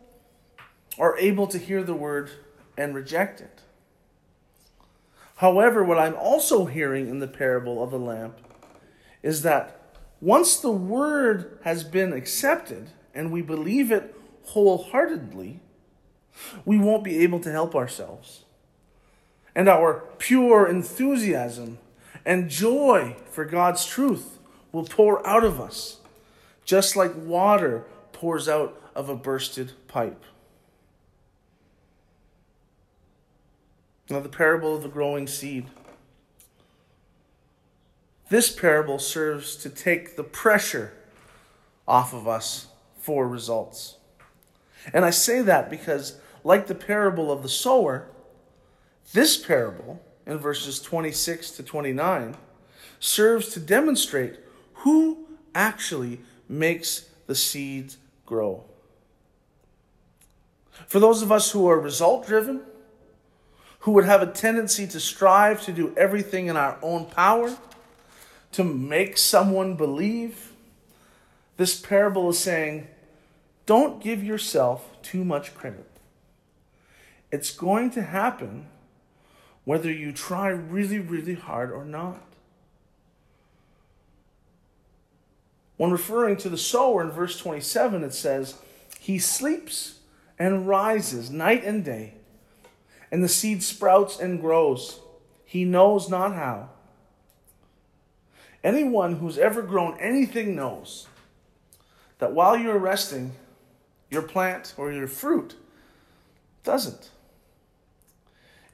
are 0.99 1.17
able 1.17 1.47
to 1.47 1.57
hear 1.57 1.83
the 1.83 1.95
word 1.95 2.31
and 2.77 2.95
reject 2.95 3.41
it. 3.41 3.63
However, 5.37 5.83
what 5.83 5.99
I'm 5.99 6.17
also 6.17 6.67
hearing 6.67 7.09
in 7.09 7.21
the 7.21 7.27
parable 7.27 7.83
of 7.83 7.91
the 7.91 7.99
lamp 7.99 8.37
is 9.23 9.41
that 9.45 9.82
once 10.23 10.57
the 10.57 10.71
word 10.71 11.59
has 11.65 11.83
been 11.83 12.13
accepted 12.13 12.89
and 13.13 13.33
we 13.33 13.43
believe 13.43 13.91
it 13.91 14.15
wholeheartedly, 14.45 15.59
we 16.65 16.79
won't 16.79 17.03
be 17.03 17.19
able 17.19 17.41
to 17.41 17.51
help 17.51 17.75
ourselves. 17.75 18.45
And 19.53 19.69
our 19.69 20.05
pure 20.19 20.67
enthusiasm 20.67 21.79
and 22.25 22.49
joy 22.49 23.17
for 23.33 23.45
God's 23.45 23.85
truth 23.85 24.39
will 24.71 24.85
pour 24.85 25.27
out 25.27 25.43
of 25.43 25.61
us, 25.61 25.99
just 26.65 26.95
like 26.95 27.13
water 27.17 27.85
pours 28.13 28.49
out 28.49 28.81
of 28.95 29.09
a 29.09 29.17
bursted 29.17 29.73
pipe. 29.89 30.23
Now, 34.09 34.21
the 34.21 34.29
parable 34.29 34.77
of 34.77 34.85
the 34.85 34.89
growing 34.89 35.27
seed. 35.27 35.67
This 38.33 38.51
parable 38.51 38.99
serves 38.99 39.57
to 39.57 39.69
take 39.69 40.17
the 40.17 40.25
pressure 40.25 40.95
off 41.87 42.15
of 42.15 42.27
us 42.27 42.69
for 42.97 43.29
results. 43.29 43.99
And 44.95 45.05
I 45.05 45.11
say 45.11 45.43
that 45.43 45.69
because, 45.69 46.19
like 46.43 46.67
the 46.67 46.75
parable 46.75 47.31
of 47.31 47.43
the 47.43 47.51
sower, 47.51 48.09
this 49.13 49.37
parable, 49.37 50.03
in 50.25 50.39
verses 50.39 50.81
26 50.81 51.51
to 51.51 51.63
29, 51.63 52.35
serves 53.01 53.51
to 53.51 53.61
demonstrate 53.61 54.39
who 54.77 55.27
actually 55.55 56.19
makes 56.49 57.11
the 57.27 57.35
seeds 57.35 57.99
grow. 58.25 58.65
For 60.87 61.01
those 61.01 61.21
of 61.21 61.31
us 61.31 61.51
who 61.51 61.69
are 61.69 61.79
result 61.79 62.27
driven, 62.27 62.63
who 63.81 63.93
would 63.93 64.07
have 64.07 64.23
a 64.23 64.27
tendency 64.27 64.87
to 64.87 65.01
strive 65.01 65.61
to 65.67 65.73
do 65.73 65.93
everything 65.99 66.47
in 66.47 66.57
our 66.57 66.79
own 66.81 67.05
power, 67.05 67.55
to 68.53 68.65
make 68.65 69.19
someone 69.19 69.75
believe. 69.75 70.53
This 71.57 71.81
parable 71.81 72.31
is 72.31 72.39
saying, 72.39 72.89
don't 73.67 74.03
give 74.03 74.23
yourself 74.23 75.03
too 75.03 75.25
much 75.25 75.55
credit. 75.55 75.89
It's 77.31 77.51
going 77.51 77.91
to 77.93 78.03
happen 78.03 78.67
whether 79.65 79.91
you 79.91 80.13
try 80.13 80.49
really, 80.49 80.99
really 80.99 81.35
hard 81.35 81.71
or 81.71 81.85
not. 81.85 82.21
When 85.77 85.91
referring 85.91 86.37
to 86.39 86.49
the 86.49 86.59
sower 86.59 87.03
in 87.03 87.11
verse 87.11 87.39
27, 87.39 88.05
it 88.05 88.15
says, 88.15 88.57
He 88.99 89.19
sleeps 89.19 90.01
and 90.39 90.69
rises 90.69 91.31
night 91.31 91.65
and 91.65 91.85
day, 91.85 92.15
and 93.11 93.23
the 93.23 93.29
seed 93.29 93.63
sprouts 93.63 94.19
and 94.19 94.41
grows. 94.41 95.01
He 95.45 95.65
knows 95.65 96.09
not 96.09 96.35
how. 96.35 96.71
Anyone 98.65 99.17
who's 99.17 99.39
ever 99.39 99.63
grown 99.63 99.99
anything 99.99 100.55
knows 100.55 101.09
that 102.19 102.33
while 102.33 102.57
you're 102.57 102.79
resting, 102.79 103.33
your 104.11 104.23
plant 104.23 104.75
or 104.77 104.93
your 104.93 105.09
fruit 105.09 105.57
doesn't. 106.63 107.11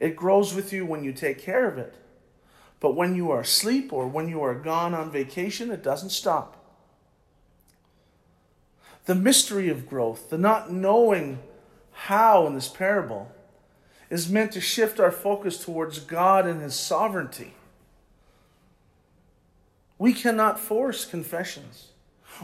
It 0.00 0.16
grows 0.16 0.54
with 0.54 0.72
you 0.72 0.84
when 0.84 1.04
you 1.04 1.12
take 1.12 1.40
care 1.40 1.66
of 1.68 1.78
it. 1.78 1.94
But 2.80 2.94
when 2.94 3.14
you 3.14 3.30
are 3.30 3.40
asleep 3.40 3.92
or 3.92 4.06
when 4.06 4.28
you 4.28 4.42
are 4.42 4.54
gone 4.54 4.94
on 4.94 5.10
vacation, 5.10 5.70
it 5.70 5.82
doesn't 5.82 6.10
stop. 6.10 6.56
The 9.06 9.14
mystery 9.14 9.68
of 9.68 9.88
growth, 9.88 10.30
the 10.30 10.38
not 10.38 10.70
knowing 10.70 11.38
how 11.92 12.46
in 12.46 12.54
this 12.54 12.68
parable, 12.68 13.32
is 14.10 14.28
meant 14.28 14.52
to 14.52 14.60
shift 14.60 15.00
our 15.00 15.10
focus 15.10 15.62
towards 15.64 15.98
God 15.98 16.46
and 16.46 16.60
His 16.60 16.74
sovereignty. 16.74 17.54
We 19.98 20.12
cannot 20.12 20.60
force 20.60 21.04
confessions. 21.04 21.88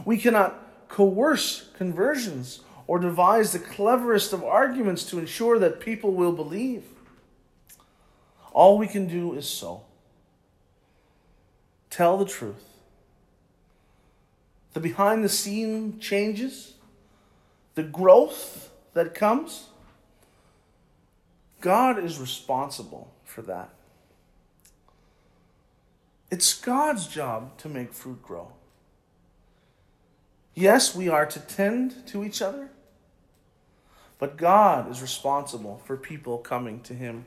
We 0.03 0.17
cannot 0.17 0.87
coerce 0.89 1.69
conversions 1.77 2.59
or 2.87 2.99
devise 2.99 3.51
the 3.51 3.59
cleverest 3.59 4.33
of 4.33 4.43
arguments 4.43 5.03
to 5.05 5.19
ensure 5.19 5.57
that 5.59 5.79
people 5.79 6.11
will 6.11 6.33
believe. 6.33 6.83
All 8.53 8.77
we 8.77 8.87
can 8.87 9.07
do 9.07 9.33
is 9.33 9.47
sow. 9.49 9.83
Tell 11.89 12.17
the 12.17 12.25
truth. 12.25 12.63
The 14.73 14.79
behind 14.81 15.23
the 15.23 15.29
scene 15.29 15.99
changes, 15.99 16.73
the 17.75 17.83
growth 17.83 18.69
that 18.93 19.15
comes, 19.15 19.67
God 21.61 21.97
is 21.97 22.19
responsible 22.19 23.13
for 23.23 23.41
that. 23.43 23.74
It's 26.31 26.53
God's 26.53 27.07
job 27.07 27.57
to 27.59 27.69
make 27.69 27.93
fruit 27.93 28.21
grow. 28.23 28.51
Yes, 30.53 30.95
we 30.95 31.09
are 31.09 31.25
to 31.25 31.39
tend 31.39 32.07
to 32.07 32.23
each 32.23 32.41
other, 32.41 32.69
but 34.19 34.37
God 34.37 34.89
is 34.89 35.01
responsible 35.01 35.81
for 35.85 35.97
people 35.97 36.37
coming 36.37 36.79
to 36.81 36.93
Him. 36.93 37.25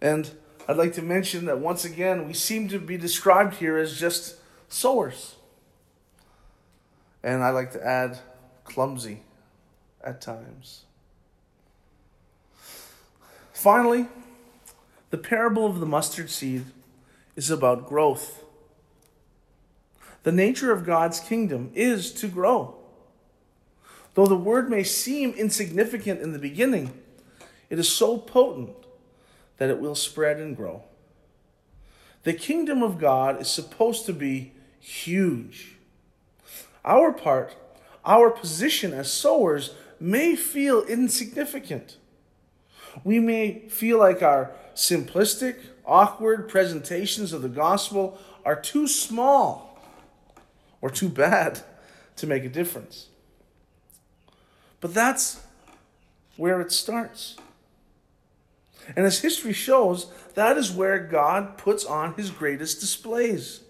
And 0.00 0.30
I'd 0.66 0.76
like 0.76 0.94
to 0.94 1.02
mention 1.02 1.44
that 1.44 1.58
once 1.58 1.84
again, 1.84 2.26
we 2.26 2.32
seem 2.32 2.68
to 2.68 2.78
be 2.78 2.96
described 2.96 3.56
here 3.56 3.76
as 3.76 3.98
just 3.98 4.36
sowers. 4.68 5.36
And 7.22 7.42
I 7.42 7.50
like 7.50 7.72
to 7.72 7.86
add 7.86 8.18
clumsy 8.64 9.20
at 10.02 10.20
times. 10.20 10.84
Finally, 13.52 14.08
the 15.14 15.18
parable 15.18 15.64
of 15.64 15.78
the 15.78 15.86
mustard 15.86 16.28
seed 16.28 16.64
is 17.36 17.48
about 17.48 17.88
growth. 17.88 18.42
The 20.24 20.32
nature 20.32 20.72
of 20.72 20.84
God's 20.84 21.20
kingdom 21.20 21.70
is 21.72 22.10
to 22.14 22.26
grow. 22.26 22.74
Though 24.14 24.26
the 24.26 24.34
word 24.34 24.68
may 24.68 24.82
seem 24.82 25.30
insignificant 25.34 26.20
in 26.20 26.32
the 26.32 26.40
beginning, 26.40 27.00
it 27.70 27.78
is 27.78 27.88
so 27.88 28.18
potent 28.18 28.74
that 29.58 29.70
it 29.70 29.78
will 29.78 29.94
spread 29.94 30.38
and 30.38 30.56
grow. 30.56 30.82
The 32.24 32.32
kingdom 32.32 32.82
of 32.82 32.98
God 32.98 33.40
is 33.40 33.48
supposed 33.48 34.06
to 34.06 34.12
be 34.12 34.52
huge. 34.80 35.76
Our 36.84 37.12
part, 37.12 37.54
our 38.04 38.30
position 38.30 38.92
as 38.92 39.12
sowers, 39.12 39.76
may 40.00 40.34
feel 40.34 40.82
insignificant. 40.82 41.98
We 43.02 43.18
may 43.18 43.68
feel 43.68 43.98
like 43.98 44.22
our 44.22 44.52
simplistic, 44.74 45.56
awkward 45.84 46.48
presentations 46.48 47.32
of 47.32 47.42
the 47.42 47.48
gospel 47.48 48.18
are 48.44 48.60
too 48.60 48.86
small 48.86 49.80
or 50.80 50.90
too 50.90 51.08
bad 51.08 51.60
to 52.16 52.26
make 52.26 52.44
a 52.44 52.48
difference. 52.48 53.08
But 54.80 54.94
that's 54.94 55.42
where 56.36 56.60
it 56.60 56.70
starts. 56.70 57.36
And 58.96 59.06
as 59.06 59.20
history 59.20 59.54
shows, 59.54 60.10
that 60.34 60.58
is 60.58 60.70
where 60.70 60.98
God 60.98 61.56
puts 61.56 61.84
on 61.84 62.14
his 62.14 62.30
greatest 62.30 62.80
displays. 62.80 63.60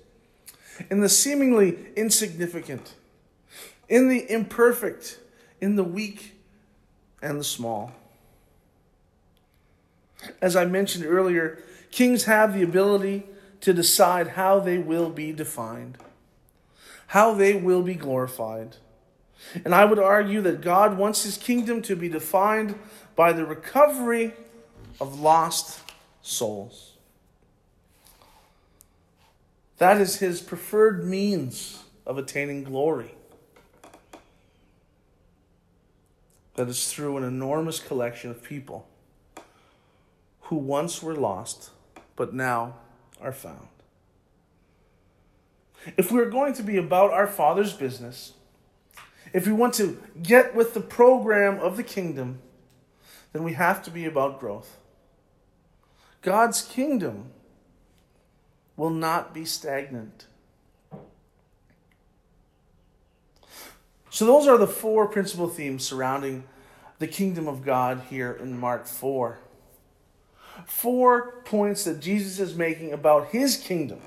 In 0.90 1.00
the 1.00 1.08
seemingly 1.08 1.78
insignificant, 1.94 2.94
in 3.88 4.08
the 4.08 4.28
imperfect, 4.28 5.20
in 5.60 5.76
the 5.76 5.84
weak 5.84 6.34
and 7.22 7.38
the 7.38 7.44
small. 7.44 7.92
As 10.40 10.56
I 10.56 10.64
mentioned 10.64 11.04
earlier, 11.04 11.62
kings 11.90 12.24
have 12.24 12.54
the 12.54 12.62
ability 12.62 13.24
to 13.60 13.72
decide 13.72 14.28
how 14.28 14.60
they 14.60 14.78
will 14.78 15.10
be 15.10 15.32
defined, 15.32 15.98
how 17.08 17.34
they 17.34 17.54
will 17.54 17.82
be 17.82 17.94
glorified. 17.94 18.76
And 19.64 19.74
I 19.74 19.84
would 19.84 19.98
argue 19.98 20.40
that 20.42 20.60
God 20.60 20.98
wants 20.98 21.24
his 21.24 21.36
kingdom 21.36 21.82
to 21.82 21.96
be 21.96 22.08
defined 22.08 22.78
by 23.16 23.32
the 23.32 23.44
recovery 23.44 24.32
of 25.00 25.20
lost 25.20 25.80
souls. 26.22 26.92
That 29.78 30.00
is 30.00 30.16
his 30.16 30.40
preferred 30.40 31.04
means 31.04 31.82
of 32.06 32.18
attaining 32.18 32.64
glory. 32.64 33.14
That 36.54 36.68
is 36.68 36.92
through 36.92 37.16
an 37.16 37.24
enormous 37.24 37.80
collection 37.80 38.30
of 38.30 38.42
people 38.42 38.86
who 40.44 40.56
once 40.56 41.02
were 41.02 41.16
lost, 41.16 41.70
but 42.16 42.34
now 42.34 42.74
are 43.20 43.32
found. 43.32 43.68
If 45.96 46.10
we're 46.10 46.30
going 46.30 46.54
to 46.54 46.62
be 46.62 46.76
about 46.76 47.12
our 47.12 47.26
Father's 47.26 47.72
business, 47.72 48.34
if 49.32 49.46
we 49.46 49.52
want 49.52 49.74
to 49.74 50.00
get 50.22 50.54
with 50.54 50.74
the 50.74 50.80
program 50.80 51.58
of 51.58 51.76
the 51.76 51.82
kingdom, 51.82 52.40
then 53.32 53.42
we 53.42 53.54
have 53.54 53.82
to 53.84 53.90
be 53.90 54.04
about 54.06 54.40
growth. 54.40 54.78
God's 56.22 56.62
kingdom 56.62 57.30
will 58.76 58.90
not 58.90 59.34
be 59.34 59.44
stagnant. 59.44 60.26
So, 64.10 64.24
those 64.24 64.46
are 64.46 64.56
the 64.56 64.68
four 64.68 65.08
principal 65.08 65.48
themes 65.48 65.84
surrounding 65.84 66.44
the 67.00 67.08
kingdom 67.08 67.48
of 67.48 67.64
God 67.64 68.02
here 68.08 68.32
in 68.32 68.58
Mark 68.58 68.86
4. 68.86 69.38
Four 70.66 71.42
points 71.44 71.84
that 71.84 72.00
Jesus 72.00 72.38
is 72.38 72.56
making 72.56 72.92
about 72.92 73.28
his 73.28 73.56
kingdom. 73.56 74.00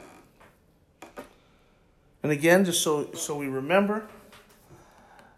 And 2.23 2.31
again, 2.31 2.65
just 2.65 2.81
so, 2.81 3.12
so 3.13 3.38
we 3.38 3.47
remember, 3.47 4.07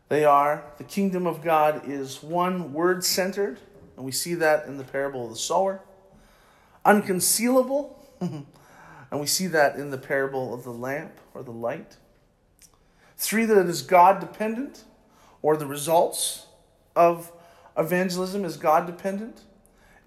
they 0.08 0.26
are 0.26 0.63
the 0.78 0.84
kingdom 0.84 1.28
of 1.28 1.43
God 1.43 1.88
is 1.88 2.24
one 2.24 2.74
word 2.74 3.04
centered, 3.04 3.60
and 3.95 4.06
we 4.06 4.12
see 4.12 4.34
that 4.36 4.65
in 4.65 4.78
the 4.78 4.84
parable 4.84 5.26
of 5.26 5.32
the 5.32 5.38
sower 5.38 5.82
unconcealable. 6.86 7.93
and 8.19 9.19
we 9.19 9.28
see 9.28 9.48
that 9.48 9.76
in 9.76 9.91
the 9.91 9.98
parable 9.98 10.54
of 10.54 10.63
the 10.63 10.72
lamp 10.72 11.13
or 11.34 11.43
the 11.43 11.52
light. 11.52 11.98
Three, 13.17 13.45
that 13.45 13.58
it 13.58 13.67
is 13.67 13.82
God 13.82 14.19
dependent, 14.19 14.84
or 15.41 15.58
the 15.58 15.65
results 15.65 16.48
of 16.95 17.32
evangelism 17.78 18.45
is 18.45 18.58
God 18.58 18.88
dependent. 18.88 19.41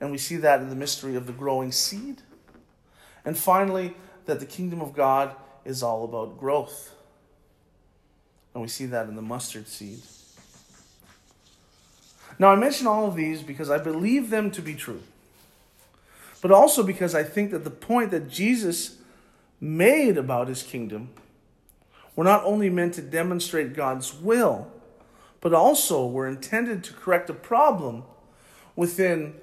And 0.02 0.10
we 0.10 0.18
see 0.18 0.36
that 0.36 0.60
in 0.60 0.68
the 0.68 0.76
mystery 0.76 1.16
of 1.16 1.26
the 1.26 1.32
growing 1.32 1.72
seed. 1.72 2.20
And 3.24 3.38
finally, 3.38 3.94
that 4.26 4.38
the 4.38 4.46
kingdom 4.46 4.82
of 4.82 4.92
God 4.92 5.34
is 5.64 5.82
all 5.82 6.04
about 6.04 6.38
growth. 6.38 6.94
And 8.52 8.60
we 8.60 8.68
see 8.68 8.84
that 8.84 9.08
in 9.08 9.16
the 9.16 9.22
mustard 9.22 9.66
seed. 9.66 10.00
Now, 12.38 12.48
I 12.48 12.56
mention 12.56 12.86
all 12.86 13.06
of 13.06 13.16
these 13.16 13.42
because 13.42 13.70
I 13.70 13.78
believe 13.78 14.28
them 14.28 14.50
to 14.50 14.60
be 14.60 14.74
true 14.74 15.00
but 16.42 16.50
also 16.50 16.82
because 16.82 17.14
I 17.14 17.22
think 17.22 17.52
that 17.52 17.64
the 17.64 17.70
point 17.70 18.10
that 18.10 18.28
Jesus 18.28 18.96
made 19.60 20.18
about 20.18 20.48
his 20.48 20.62
kingdom 20.62 21.10
were 22.14 22.24
not 22.24 22.44
only 22.44 22.68
meant 22.68 22.94
to 22.94 23.00
demonstrate 23.00 23.74
God's 23.74 24.12
will, 24.12 24.70
but 25.40 25.54
also 25.54 26.04
were 26.04 26.26
intended 26.26 26.84
to 26.84 26.92
correct 26.92 27.30
a 27.30 27.34
problem 27.34 28.02
within 28.74 29.34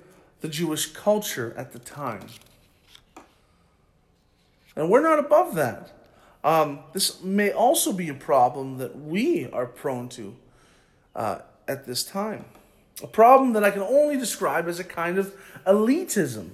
the 0.41 0.47
Jewish 0.47 0.87
culture 0.87 1.53
at 1.57 1.73
the 1.73 1.79
time. 1.79 2.27
And 4.75 4.89
we're 4.89 5.01
not 5.01 5.19
above 5.19 5.55
that. 5.55 5.91
Um, 6.43 6.79
this 6.93 7.21
may 7.21 7.51
also 7.51 7.91
be 7.91 8.07
a 8.09 8.13
problem 8.13 8.77
that 8.77 8.97
we 8.97 9.49
are 9.51 9.65
prone 9.65 10.07
to 10.09 10.35
uh, 11.15 11.39
at 11.67 11.85
this 11.85 12.03
time. 12.03 12.45
A 13.03 13.07
problem 13.07 13.53
that 13.53 13.63
I 13.63 13.71
can 13.71 13.81
only 13.81 14.17
describe 14.17 14.67
as 14.67 14.79
a 14.79 14.83
kind 14.83 15.17
of 15.17 15.33
elitism. 15.65 16.49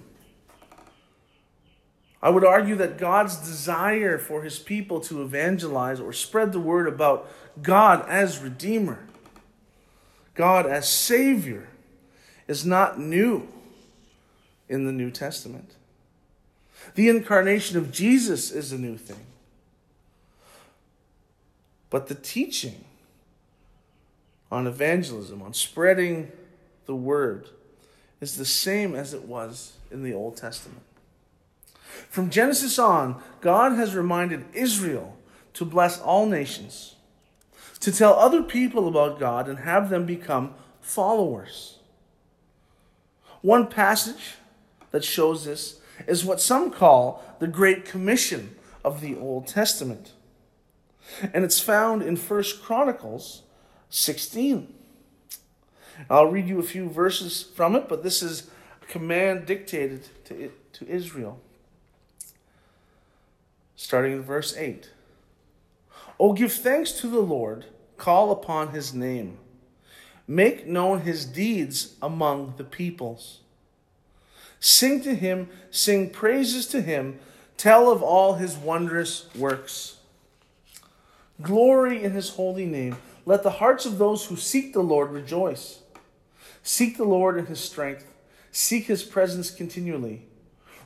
I 2.22 2.30
would 2.30 2.44
argue 2.44 2.76
that 2.78 2.98
God's 2.98 3.38
desire 3.38 4.18
for 4.18 4.42
his 4.42 4.58
people 4.58 5.00
to 5.02 5.22
evangelize 5.22 6.00
or 6.00 6.12
spread 6.12 6.52
the 6.52 6.60
word 6.60 6.88
about 6.88 7.32
God 7.62 8.04
as 8.10 8.40
Redeemer, 8.40 9.06
God 10.34 10.66
as 10.66 10.90
Savior, 10.90 11.68
is 12.48 12.66
not 12.66 13.00
new 13.00 13.48
in 14.68 14.86
the 14.86 14.92
New 14.92 15.12
Testament. 15.12 15.72
The 16.96 17.10
incarnation 17.10 17.78
of 17.78 17.92
Jesus 17.92 18.52
is 18.52 18.72
a 18.72 18.78
new 18.78 18.98
thing. 18.98 19.26
But 21.90 22.08
the 22.08 22.16
teaching 22.16 22.84
on 24.52 24.68
evangelism, 24.68 25.42
on 25.42 25.54
spreading 25.54 26.32
the 26.86 26.96
word, 26.96 27.50
is 28.22 28.38
the 28.38 28.46
same 28.46 28.96
as 28.96 29.14
it 29.14 29.24
was 29.24 29.74
in 29.92 30.04
the 30.04 30.14
Old 30.14 30.38
Testament. 30.38 30.82
From 32.10 32.30
Genesis 32.30 32.78
on, 32.78 33.22
God 33.42 33.74
has 33.74 33.96
reminded 33.96 34.46
Israel 34.54 35.18
to 35.54 35.66
bless 35.66 36.00
all 36.00 36.26
nations, 36.26 36.96
to 37.80 37.92
tell 37.92 38.14
other 38.14 38.44
people 38.44 38.88
about 38.88 39.20
God 39.20 39.48
and 39.48 39.60
have 39.60 39.90
them 39.90 40.06
become 40.06 40.54
followers. 40.82 41.80
One 43.42 43.68
passage 43.68 44.36
that 44.96 45.04
shows 45.04 45.44
this 45.44 45.82
is 46.08 46.24
what 46.24 46.40
some 46.40 46.72
call 46.72 47.22
the 47.40 47.48
Great 47.48 47.84
Commission 47.84 48.56
of 48.82 49.02
the 49.02 49.14
Old 49.18 49.46
Testament. 49.46 50.14
And 51.34 51.44
it's 51.44 51.60
found 51.60 52.02
in 52.02 52.16
First 52.16 52.64
Chronicles 52.64 53.42
16. 53.90 54.74
I'll 56.10 56.28
read 56.28 56.48
you 56.48 56.60
a 56.60 56.64
few 56.64 56.88
verses 56.88 57.44
from 57.44 57.76
it, 57.76 57.90
but 57.90 58.04
this 58.04 58.24
is 58.24 58.50
a 58.82 58.86
command 58.86 59.46
dictated 59.46 60.08
to, 60.28 60.50
to 60.72 60.88
Israel 60.88 61.42
starting 63.76 64.14
in 64.14 64.22
verse 64.22 64.56
8. 64.56 64.92
Oh, 66.18 66.32
give 66.32 66.54
thanks 66.54 66.94
to 67.02 67.08
the 67.08 67.20
Lord, 67.20 67.66
call 67.98 68.32
upon 68.32 68.70
his 68.70 68.94
name, 68.94 69.40
make 70.26 70.66
known 70.66 71.02
his 71.02 71.26
deeds 71.26 71.96
among 72.02 72.54
the 72.56 72.64
peoples. 72.64 73.42
Sing 74.60 75.02
to 75.02 75.16
him, 75.16 75.50
sing 75.72 76.10
praises 76.10 76.68
to 76.68 76.82
him, 76.82 77.20
tell 77.58 77.92
of 77.92 78.02
all 78.02 78.36
his 78.36 78.56
wondrous 78.56 79.34
works. 79.36 79.98
Glory 81.42 82.04
in 82.04 82.12
his 82.12 82.30
holy 82.32 82.66
name. 82.66 82.98
Let 83.26 83.44
the 83.44 83.52
hearts 83.52 83.86
of 83.86 83.98
those 83.98 84.26
who 84.26 84.36
seek 84.36 84.74
the 84.74 84.82
Lord 84.82 85.12
rejoice. 85.12 85.80
Seek 86.64 86.98
the 86.98 87.04
Lord 87.04 87.38
in 87.38 87.46
his 87.48 87.60
strength, 87.60 88.12
seek 88.52 88.86
his 88.86 89.04
presence 89.04 89.52
continually. 89.52 90.26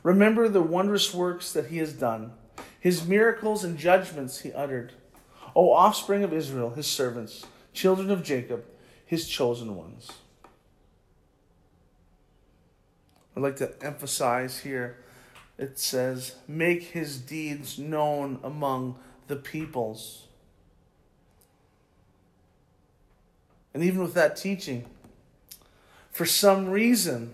Remember 0.02 0.48
the 0.48 0.62
wondrous 0.62 1.14
works 1.14 1.52
that 1.52 1.66
he 1.66 1.78
has 1.78 1.92
done 1.92 2.32
his 2.80 3.06
miracles 3.06 3.62
and 3.62 3.78
judgments 3.78 4.40
he 4.40 4.52
uttered. 4.52 4.92
O 5.54 5.70
offspring 5.72 6.24
of 6.24 6.32
Israel, 6.32 6.70
his 6.70 6.86
servants, 6.86 7.44
children 7.74 8.10
of 8.10 8.24
Jacob, 8.24 8.64
his 9.04 9.28
chosen 9.28 9.76
ones. 9.76 10.10
I'd 13.40 13.42
like 13.42 13.56
to 13.56 13.72
emphasize 13.80 14.58
here 14.58 14.98
it 15.56 15.78
says, 15.78 16.34
Make 16.46 16.82
his 16.82 17.18
deeds 17.18 17.78
known 17.78 18.38
among 18.44 18.96
the 19.28 19.36
peoples. 19.36 20.26
And 23.72 23.82
even 23.82 24.02
with 24.02 24.12
that 24.12 24.36
teaching, 24.36 24.84
for 26.10 26.26
some 26.26 26.68
reason, 26.68 27.32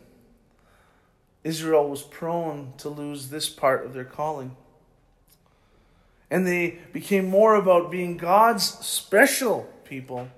Israel 1.42 1.88
was 1.88 2.02
prone 2.02 2.74
to 2.78 2.88
lose 2.88 3.30
this 3.30 3.48
part 3.48 3.84
of 3.84 3.92
their 3.92 4.04
calling. 4.04 4.56
And 6.30 6.46
they 6.46 6.78
became 6.92 7.28
more 7.28 7.56
about 7.56 7.90
being 7.90 8.16
God's 8.16 8.62
special 8.64 9.68
people 9.82 10.28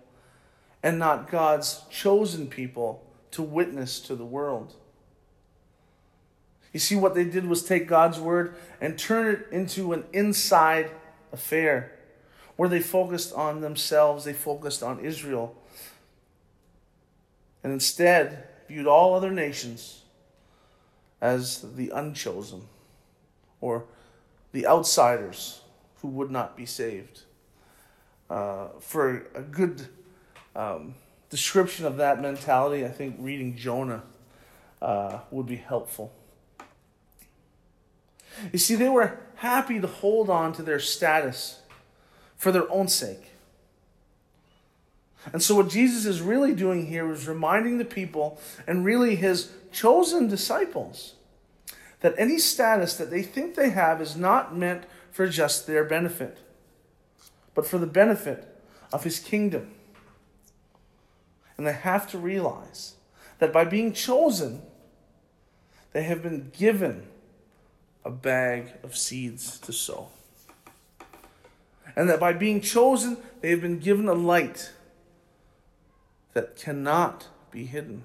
and 0.83 0.99
not 0.99 1.31
God's 1.31 1.83
chosen 1.91 2.47
people 2.47 3.05
to 3.33 3.43
witness 3.43 4.01
to 4.01 4.17
the 4.17 4.25
world. 4.25 4.75
You 6.79 6.81
see, 6.81 6.95
what 6.95 7.17
they 7.17 7.25
did 7.25 7.45
was 7.45 7.65
take 7.65 7.89
God's 7.89 8.21
word 8.21 8.55
and 8.81 8.97
turn 8.97 9.27
it 9.27 9.49
into 9.51 9.93
an 9.93 10.05
inside 10.13 10.93
affair 11.33 11.99
where 12.55 12.69
they 12.69 12.79
focused 12.79 13.33
on 13.33 13.63
themselves, 13.63 14.25
they 14.25 14.33
focused 14.33 14.81
on 14.81 15.01
Israel, 15.01 15.57
and 17.65 17.73
instead 17.73 18.45
viewed 18.69 18.87
all 18.87 19.17
other 19.17 19.33
nations 19.33 20.03
as 21.21 21.63
the 21.75 21.91
unchosen 21.91 22.63
or 23.61 23.85
the 24.53 24.65
outsiders 24.65 25.63
who 26.01 26.07
would 26.07 26.31
not 26.31 26.57
be 26.57 26.65
saved. 26.65 27.23
Uh, 28.31 28.69
for 28.79 29.27
a 29.35 29.43
good 29.43 29.89
um, 30.55 30.95
description 31.29 31.87
of 31.87 31.97
that 31.97 32.23
mentality, 32.23 32.85
I 32.85 32.91
think 32.91 33.17
reading 33.19 33.57
Jonah 33.57 34.05
uh, 34.81 35.19
would 35.33 35.47
be 35.47 35.57
helpful. 35.57 36.13
You 38.53 38.59
see, 38.59 38.75
they 38.75 38.89
were 38.89 39.19
happy 39.37 39.81
to 39.81 39.87
hold 39.87 40.31
on 40.31 40.53
to 40.55 40.63
their 40.63 40.81
status 40.81 41.61
for 42.37 42.53
their 42.53 42.71
own 42.71 42.89
sake. 42.89 43.33
And 45.33 45.43
so, 45.43 45.57
what 45.57 45.69
Jesus 45.69 46.07
is 46.07 46.21
really 46.21 46.55
doing 46.55 46.87
here 46.87 47.11
is 47.11 47.29
reminding 47.29 47.79
the 47.79 47.85
people 47.85 48.41
and 48.67 48.85
really 48.85 49.17
his 49.17 49.51
chosen 49.73 50.29
disciples 50.29 51.15
that 52.01 52.15
any 52.17 52.39
status 52.39 52.97
that 52.97 53.11
they 53.11 53.23
think 53.23 53.55
they 53.55 53.71
have 53.71 54.01
is 54.01 54.17
not 54.17 54.57
meant 54.57 54.85
for 55.11 55.27
just 55.27 55.67
their 55.67 55.85
benefit, 55.85 56.39
but 57.55 57.67
for 57.67 57.79
the 57.79 57.87
benefit 57.87 58.57
of 58.93 59.05
his 59.05 59.19
kingdom. 59.19 59.75
And 61.57 61.67
they 61.67 61.73
have 61.73 62.09
to 62.13 62.19
realize 62.19 62.95
that 63.41 63.53
by 63.53 63.65
being 63.65 63.93
chosen, 63.93 64.63
they 65.93 66.05
have 66.05 66.23
been 66.23 66.53
given 66.57 67.09
a 68.09 68.11
bag 68.11 68.73
of 68.83 68.97
seeds 68.97 69.59
to 69.61 69.71
sow. 69.71 70.09
And 71.95 72.09
that 72.09 72.19
by 72.19 72.33
being 72.33 72.63
chosen, 72.63 73.19
they 73.43 73.51
have 73.51 73.61
been 73.61 73.79
given 73.79 74.09
a 74.09 74.15
light 74.15 74.73
that 76.33 76.57
cannot 76.57 77.29
be 77.51 77.67
hidden. 77.67 78.05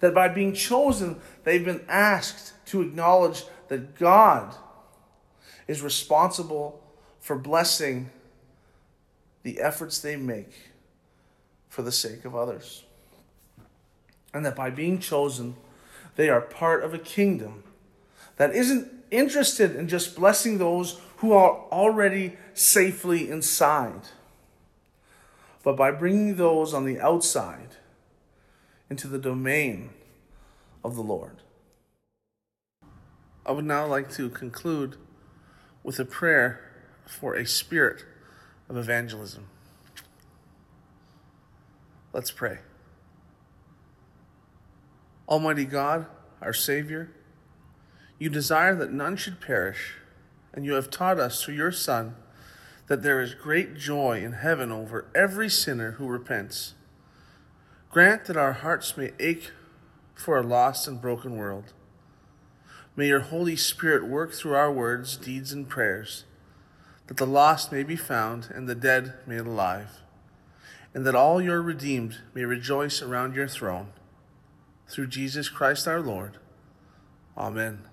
That 0.00 0.14
by 0.14 0.28
being 0.28 0.54
chosen, 0.54 1.20
they've 1.44 1.64
been 1.64 1.84
asked 1.86 2.54
to 2.66 2.80
acknowledge 2.80 3.44
that 3.68 3.98
God 3.98 4.54
is 5.68 5.82
responsible 5.82 6.82
for 7.18 7.36
blessing 7.36 8.08
the 9.42 9.60
efforts 9.60 9.98
they 9.98 10.16
make 10.16 10.70
for 11.68 11.82
the 11.82 11.92
sake 11.92 12.24
of 12.24 12.34
others. 12.34 12.84
And 14.32 14.46
that 14.46 14.56
by 14.56 14.70
being 14.70 14.98
chosen, 14.98 15.56
they 16.16 16.30
are 16.30 16.40
part 16.40 16.84
of 16.84 16.94
a 16.94 16.98
kingdom 16.98 17.64
that 18.36 18.54
isn't 18.54 18.99
interested 19.10 19.76
in 19.76 19.88
just 19.88 20.16
blessing 20.16 20.58
those 20.58 21.00
who 21.18 21.32
are 21.32 21.64
already 21.70 22.36
safely 22.54 23.30
inside, 23.30 24.08
but 25.62 25.76
by 25.76 25.90
bringing 25.90 26.36
those 26.36 26.72
on 26.72 26.84
the 26.84 27.00
outside 27.00 27.76
into 28.88 29.06
the 29.06 29.18
domain 29.18 29.90
of 30.82 30.96
the 30.96 31.02
Lord. 31.02 31.42
I 33.44 33.52
would 33.52 33.64
now 33.64 33.86
like 33.86 34.10
to 34.12 34.28
conclude 34.28 34.96
with 35.82 35.98
a 35.98 36.04
prayer 36.04 36.60
for 37.06 37.34
a 37.34 37.46
spirit 37.46 38.04
of 38.68 38.76
evangelism. 38.76 39.46
Let's 42.12 42.30
pray. 42.30 42.58
Almighty 45.28 45.64
God, 45.64 46.06
our 46.42 46.52
Savior, 46.52 47.10
you 48.20 48.28
desire 48.28 48.76
that 48.76 48.92
none 48.92 49.16
should 49.16 49.40
perish, 49.40 49.94
and 50.52 50.64
you 50.64 50.74
have 50.74 50.90
taught 50.90 51.18
us 51.18 51.42
through 51.42 51.54
your 51.54 51.72
Son 51.72 52.14
that 52.86 53.02
there 53.02 53.20
is 53.20 53.34
great 53.34 53.76
joy 53.76 54.22
in 54.22 54.32
heaven 54.32 54.70
over 54.70 55.06
every 55.14 55.48
sinner 55.48 55.92
who 55.92 56.06
repents. 56.06 56.74
Grant 57.88 58.26
that 58.26 58.36
our 58.36 58.52
hearts 58.52 58.96
may 58.96 59.12
ache 59.18 59.52
for 60.14 60.36
a 60.36 60.42
lost 60.42 60.86
and 60.86 61.00
broken 61.00 61.36
world. 61.36 61.72
May 62.94 63.06
your 63.06 63.20
Holy 63.20 63.56
Spirit 63.56 64.06
work 64.06 64.32
through 64.34 64.54
our 64.54 64.70
words, 64.70 65.16
deeds, 65.16 65.52
and 65.52 65.68
prayers, 65.68 66.24
that 67.06 67.16
the 67.16 67.26
lost 67.26 67.72
may 67.72 67.84
be 67.84 67.96
found 67.96 68.48
and 68.52 68.68
the 68.68 68.74
dead 68.74 69.14
made 69.26 69.40
alive, 69.40 70.02
and 70.92 71.06
that 71.06 71.14
all 71.14 71.40
your 71.40 71.62
redeemed 71.62 72.18
may 72.34 72.44
rejoice 72.44 73.00
around 73.00 73.34
your 73.34 73.48
throne. 73.48 73.92
Through 74.88 75.06
Jesus 75.06 75.48
Christ 75.48 75.88
our 75.88 76.00
Lord. 76.00 76.38
Amen. 77.38 77.89